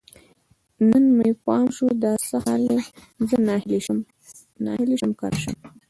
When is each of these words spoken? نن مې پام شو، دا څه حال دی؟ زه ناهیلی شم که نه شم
نن 0.89 1.03
مې 1.17 1.29
پام 1.45 1.65
شو، 1.75 1.87
دا 2.03 2.11
څه 2.27 2.35
حال 2.45 2.61
دی؟ 2.71 2.79
زه 3.29 3.35
ناهیلی 3.47 3.79
شم 3.85 5.11
که 5.19 5.25
نه 5.31 5.39
شم 5.41 5.57